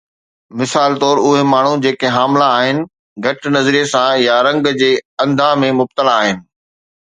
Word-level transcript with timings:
مثال 0.59 0.95
طور، 1.03 1.17
اهي 1.25 1.43
ماڻهو 1.49 1.73
جيڪي 1.83 2.11
حامله 2.15 2.47
آهن 2.55 2.81
گهٽ 3.27 3.47
نظريي 3.59 3.85
سان 3.95 4.11
يا 4.25 4.41
رنگ 4.51 4.73
جي 4.83 4.91
انڌا 5.27 5.55
۾ 5.69 5.73
مبتلا 5.85 6.19
آهن 6.27 6.45